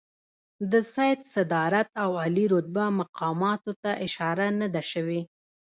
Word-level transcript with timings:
د 0.71 0.73
سید 0.93 1.19
صدارت 1.33 1.87
او 2.03 2.09
عالي 2.21 2.45
رتبه 2.53 2.85
مقاماتو 2.99 3.71
ته 3.81 3.91
اشاره 4.05 4.47
نه 4.59 4.67
ده 4.73 4.81
شوې. 4.91 5.21